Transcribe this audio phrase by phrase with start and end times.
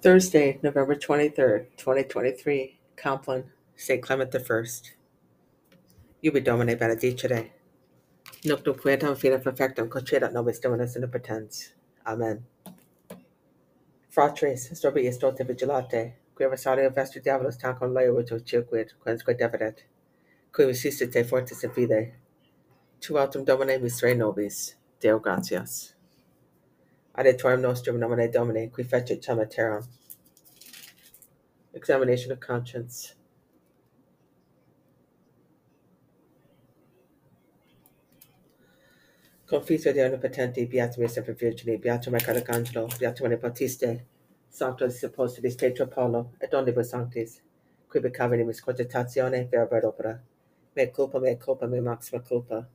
[0.00, 4.00] Thursday, November 23rd, 2023, Compline, St.
[4.00, 4.92] Clement First.
[6.22, 7.50] Ubi Domine benedicere.
[8.44, 11.72] Noctum quietam fina perfectum concedat nobis Dominus omnipotens.
[12.06, 12.46] Amen.
[14.08, 19.82] Fratres, strobi estote vigilate, qui versario vestri diabolos tancum laeruto circuit, quensque devidet,
[20.52, 22.14] qui resistite fortis in fide.
[23.00, 24.76] Tu autum Domine misere nobis.
[25.00, 25.97] Deo gratias.
[27.18, 29.84] Adiutorium nostrum nomine Domine, qui fecit cemiterum.
[31.74, 33.16] Examination of conscience.
[39.48, 44.02] Confisio de omnipotenti, beatum me semper virgini, beatum me caracangelo, beatum me Bautiste,
[44.52, 47.40] sanctos apostoli Petro Paulo, et omnibus sanctis,
[47.88, 50.20] qui becavenimus cogitatione vera ad opera,
[50.76, 52.68] me culpa, me culpa, me maxima culpa.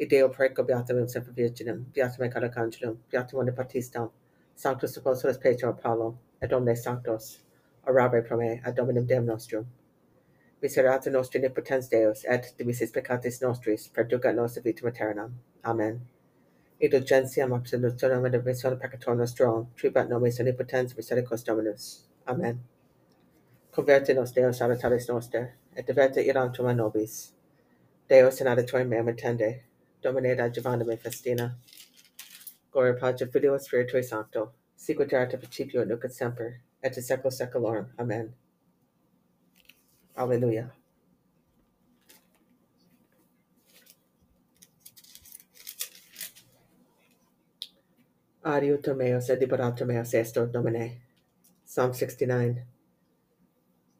[0.00, 4.10] Ideo preco beatum me semper virginem, beatum me caracangelum, beatum me Baptistam,
[4.56, 7.38] sanctus apostolus Petro Paulo, et omnes sanctos,
[7.86, 9.66] orabe pro ad dominum Deum nostrum.
[10.60, 15.34] Miserata nostri nipotens Deus, et dimisis peccatis nostris, perducat nos vitam aeternam.
[15.64, 16.00] Amen.
[16.80, 22.08] Indulgentiam absolutionem et remissionem peccatorum nostrorum, tribat nobis omnipotens misericors Dominus.
[22.26, 22.64] Amen.
[23.72, 27.32] Converte nos Deus salutaris noster, et diverte irantum a nobis.
[28.08, 29.60] Deus in adiutorium meam attende,
[30.04, 31.54] Adjuvandum me festina.
[32.70, 34.52] Gloria Patri Filio Spiritui Sancto,
[34.88, 37.86] in principio et semper, et in secula seculorum.
[37.98, 38.34] Amen.
[40.16, 40.70] Alleluia.
[48.44, 51.00] Adiutor meus et liberator meus estor Domine.
[51.64, 52.62] Psalm 69.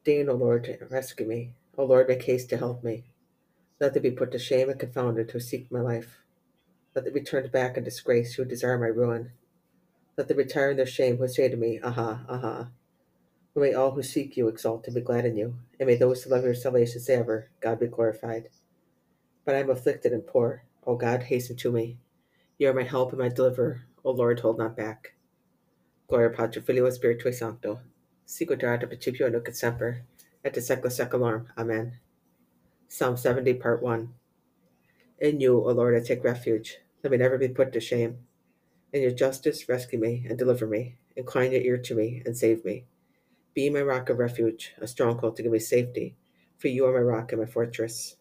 [0.04, 1.54] Deign, O Lord, rescue me.
[1.78, 3.04] O Lord, make haste to help me.
[3.80, 6.22] Let them be put to shame and confounded who seek my life.
[6.94, 9.32] Let them be turned back in disgrace who desire my ruin.
[10.16, 12.68] Let them retire in their shame who say to me, Aha, aha.
[13.54, 15.56] And may all who seek you exalt and be glad in you.
[15.80, 18.48] And may those who love your salvation say ever, God be glorified.
[19.44, 20.62] But I am afflicted and poor.
[20.86, 21.98] O God, hasten to me.
[22.58, 23.82] You are my help and my deliverer.
[24.04, 25.14] O Lord, hold not back.
[26.08, 27.80] Gloria Patri Filio Spiritui Sancto.
[28.26, 30.02] Erat in principio nunc et semper,
[30.44, 31.46] et in secula.
[31.58, 31.98] Amen.
[32.94, 34.14] Psalm 70, Part 1.
[35.18, 36.76] In you, O Lord, I take refuge.
[37.02, 38.18] Let me never be put to shame.
[38.92, 40.94] In your justice, rescue me and deliver me.
[41.16, 42.84] Incline your ear to me and save me.
[43.52, 46.14] Be my rock of refuge, a stronghold to give me safety,
[46.56, 48.14] for you are my rock and my fortress.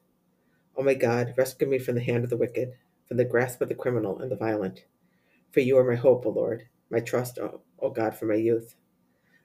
[0.76, 2.74] O my God, rescue me from the hand of the wicked,
[3.08, 4.86] from the grasp of the criminal and the violent.
[5.52, 8.74] For you are my hope, O Lord, my trust, O, o God, from my youth.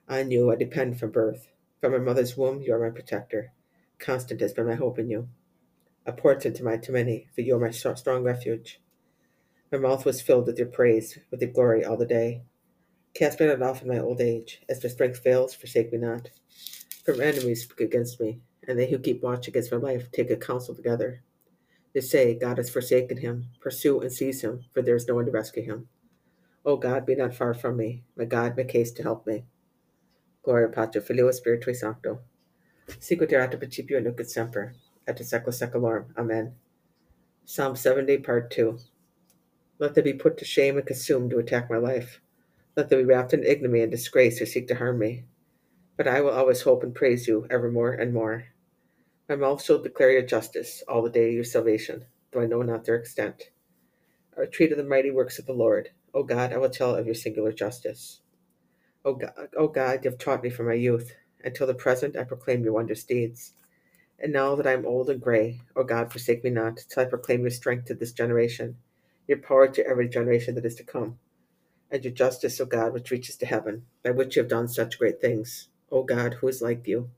[0.07, 1.49] On you I depend from birth.
[1.79, 3.51] From my mother's womb you are my protector.
[3.99, 5.27] Constant has been my hope in you.
[6.05, 8.81] A portent to my to many, for you are my strong refuge.
[9.71, 12.43] My mouth was filled with your praise, with your glory all the day.
[13.13, 14.61] Cast me not off in my old age.
[14.69, 16.29] As my strength fails, forsake me not.
[17.03, 20.37] From enemies speak against me, and they who keep watch against my life take a
[20.37, 21.21] counsel together.
[21.93, 23.47] They say, God has forsaken him.
[23.59, 25.89] Pursue and seize him, for there is no one to rescue him.
[26.65, 28.03] O God, be not far from me.
[28.15, 29.45] My God, make haste to help me.
[30.43, 32.19] Gloria Patri Filio Spiritui Sancto.
[32.99, 34.73] Sicut erat in principio nunc et semper,
[35.07, 36.05] et secula seculorum.
[36.17, 36.53] Amen.
[37.45, 38.77] Psalm 70, Part 2.
[39.79, 42.21] Let them be put to shame and consumed who attack my life.
[42.75, 45.25] Let them be wrapped in ignominy and disgrace who seek to harm me.
[45.97, 48.45] But I will always hope and praise you evermore and more.
[49.27, 52.61] My mouth shall declare your justice all the day of your salvation, though I know
[52.61, 53.51] not their extent.
[54.35, 55.89] I will treat of the mighty works of the Lord.
[56.13, 58.21] O God, I will tell of your singular justice.
[59.05, 61.13] O God, o God, you have taught me from my youth.
[61.43, 63.53] Until the present, I proclaim your wondrous deeds.
[64.19, 67.05] And now that I am old and gray, O God, forsake me not, till I
[67.05, 68.77] proclaim your strength to this generation,
[69.27, 71.19] your power to every generation that is to come,
[71.89, 74.99] and your justice, O God, which reaches to heaven, by which you have done such
[74.99, 75.69] great things.
[75.91, 77.09] O God, who is like you?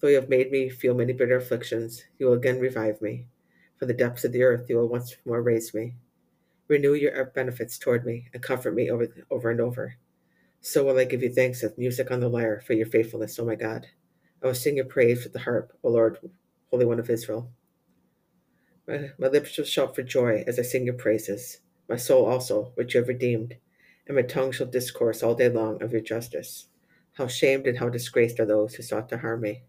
[0.00, 3.26] Though you have made me feel many bitter afflictions, you will again revive me.
[3.78, 5.94] From the depths of the earth, you will once more raise me.
[6.68, 9.96] Renew your benefits toward me, and comfort me over, over and over.
[10.62, 13.44] So will I give you thanks with music on the lyre for your faithfulness, O
[13.44, 13.86] my God.
[14.42, 16.18] I will sing your praise with the harp, O Lord,
[16.70, 17.50] Holy One of Israel.
[18.86, 22.72] My, my lips shall shout for joy as I sing your praises, my soul also,
[22.74, 23.56] which you have redeemed,
[24.06, 26.66] and my tongue shall discourse all day long of your justice.
[27.14, 29.62] How shamed and how disgraced are those who sought to harm me.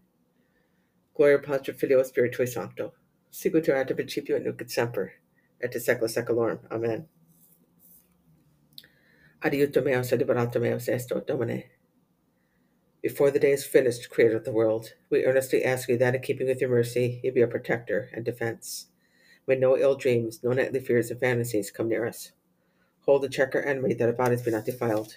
[1.14, 2.92] Gloria Patri Filio Spiritui Sancto.
[3.30, 5.12] Sicut erat in principio et nunc et semper,
[5.60, 6.60] et in secula seculorum.
[6.70, 7.06] Amen.
[9.44, 11.64] Adiutor meus et liberator meus est, Domine.
[13.02, 16.22] Before the day is finished, Creator of the world, we earnestly ask you that in
[16.22, 18.86] keeping with your mercy, you be our protector and defense.
[19.48, 22.30] May no ill dreams, no nightly fears and fantasies come near us.
[23.00, 25.16] Hold and check our enemy that our bodies be not defiled.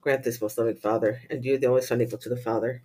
[0.00, 2.82] Grant this, most loving Father, and you, the only Son equal to the Father,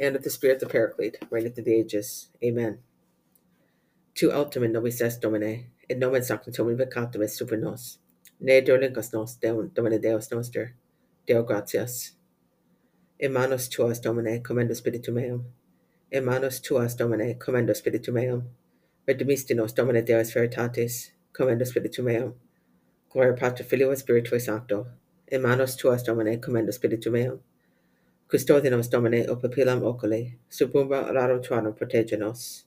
[0.00, 2.28] and of the Spirit the Paraclete, reigneth through the ages.
[2.44, 2.78] Amen.
[4.14, 7.98] Tu ultimum nobis est Domine, in nomen sanctum invocatum est super nos.
[8.44, 9.38] Neodolingus nos,
[9.72, 10.74] Domine Deus noster,
[11.26, 12.12] Deo gratias.
[13.18, 15.44] In manos tuas, Domine, commendo spiritum meum.
[16.12, 18.42] In manos tuas, Domine, commendo spiritum meum.
[19.08, 22.34] Redemisti nos, Domine Deus veritatis, commendo spiritum meum.
[23.10, 24.88] Gloria Patri Filio et Spiritui Sancto.
[25.28, 27.40] In manos tuas, Domine, commendo spiritum meum.
[28.28, 32.66] Custodi nos, Domine, o papillam oculi, subumba orarum tuanum protege nos.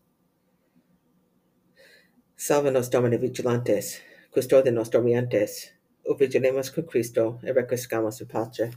[2.35, 4.01] Salve nos, Domine, vigilantes,
[4.37, 5.71] Custode nostro mientes,
[6.05, 8.71] ut vigilemos con Christo, et requiescamus in pace.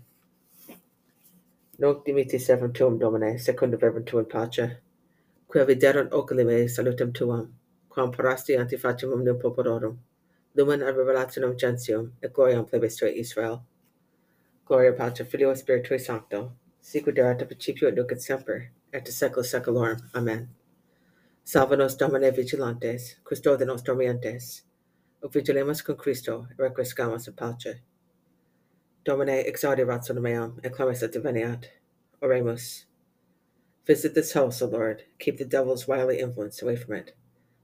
[1.78, 4.78] Nunc dimittis servum tuum, Domine, secundum verbum tuum pace,
[5.46, 7.52] quia viderunt oculi mei salutem tuam,
[7.90, 9.98] quam parasti ante facem omnium populorum,
[10.54, 13.62] lumen ad revelationem gentium, et gloriam plebis tuae Israel.
[14.64, 19.12] Gloria Patri, Filio Spiritui Sancto, sicut erat in principio et nunc et semper, et in
[19.12, 20.08] secula seculorum.
[20.14, 20.48] Amen.
[21.44, 24.62] Salva nos Domine vigilantes, custode nos dormientes,
[25.22, 27.80] ut vigilemus con Christo, et requiescamus in pace.
[29.04, 31.64] Domine exaudi ratio meam, et clamis et diveniat.
[32.22, 32.84] Oremus.
[33.86, 35.04] Visit this house, O Lord.
[35.18, 37.14] Keep the devil's wily influence away from it.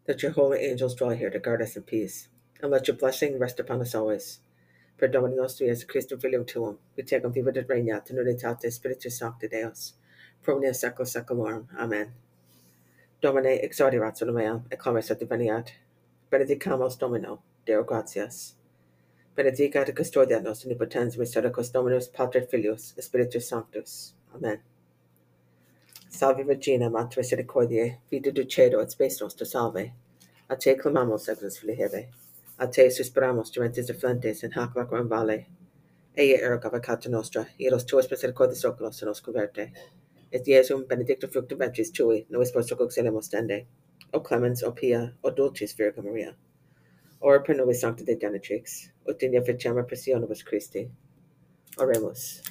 [0.09, 2.29] Let your holy angels dwell here to guard us in peace.
[2.63, 4.41] And let your blessing rest upon us always.
[4.97, 9.19] Per Domini nostri Jesu Christum Filium Tuum, qui tegum vivat et regnat in unitate Spiritus
[9.19, 9.93] Sancti Deus,
[10.43, 11.67] pro omnia secula seculorum.
[11.79, 12.15] Amen.
[13.21, 15.71] Domine exaudi ratio meam, et clamis et diveniat.
[16.29, 18.55] Benedicamus Domino, Deo gratias.
[19.37, 24.15] Benedicat et custodiat nos omnipotens misericors Dominus Pater Filius Spiritus Sanctus.
[24.35, 24.59] Amen.
[26.09, 29.93] Salve Regina, Mater Misericordiae, vita dulcedo et spes nostra salve.
[30.51, 32.09] A te clamamos, Eglus Filiheve.
[32.59, 35.47] A te suspiramos, gementes deflentes, in hac lacrum vale.
[36.19, 39.71] Ea erga vacata nostra, iros tuas misericordias oculos se nos converte.
[40.33, 43.67] Et Iesum benedictum fructum ventris tui, nobis post coxelemus tende.
[44.13, 46.35] O clemens, o pia, o dulcis Virgo Maria.
[47.21, 50.91] Ora pro nobis sancta de Genetrix, ut in efficiam pressionibus Christi.
[51.77, 52.43] Oremus.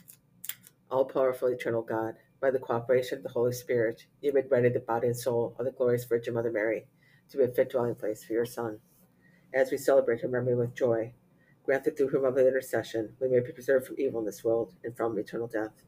[0.92, 4.80] All powerful eternal God, by the cooperation of the Holy Spirit, you made ready the
[4.80, 6.86] body and soul of the glorious Virgin Mother Mary
[7.30, 8.80] to be a fit dwelling place for your Son.
[9.54, 11.14] As we celebrate her memory with joy,
[11.64, 14.74] grant that through her lovely intercession we may be preserved from evil in this world
[14.84, 15.82] and from eternal death.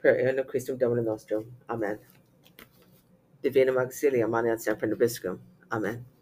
[0.00, 1.56] Per eonum Christum Domini nostrum.
[1.68, 1.98] Amen.
[3.42, 5.40] Divinum auxilium maneat semper nobiscum.
[5.70, 6.17] Amen.